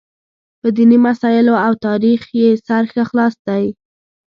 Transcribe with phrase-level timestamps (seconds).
[0.59, 3.65] په دیني مسایلو او تاریخ یې سر ښه خلاص دی.